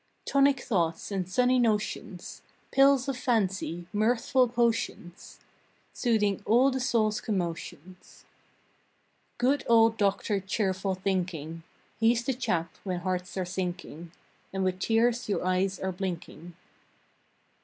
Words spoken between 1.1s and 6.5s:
and Sunny Notions, Pills of Fancy, Mirthful Potions, Soothing